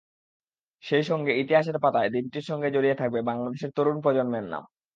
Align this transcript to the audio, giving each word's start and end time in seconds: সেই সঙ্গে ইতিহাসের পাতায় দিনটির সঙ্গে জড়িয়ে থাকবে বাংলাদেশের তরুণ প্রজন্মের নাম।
সেই 0.83 1.03
সঙ্গে 1.03 1.31
ইতিহাসের 1.41 1.77
পাতায় 1.83 2.09
দিনটির 2.09 2.45
সঙ্গে 2.49 2.67
জড়িয়ে 2.75 2.99
থাকবে 3.01 3.19
বাংলাদেশের 3.29 3.71
তরুণ 3.75 3.97
প্রজন্মের 4.03 4.45
নাম। 4.45 4.63